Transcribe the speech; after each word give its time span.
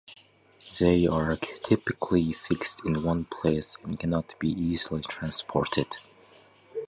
They 0.79 1.05
are 1.05 1.35
typically 1.35 2.33
fixed 2.33 2.83
in 2.83 3.03
one 3.03 3.25
place 3.25 3.77
and 3.83 3.99
cannot 3.99 4.33
be 4.39 4.49
easily 4.49 5.01
transported. 5.01 5.97